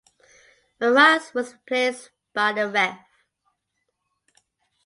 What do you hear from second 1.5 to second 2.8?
replaced by the